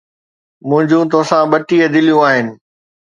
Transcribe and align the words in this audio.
منھنجون 0.67 1.05
توسان 1.13 1.43
ٻٽيهه 1.51 1.87
دليون 1.95 2.19
آھن. 2.29 2.45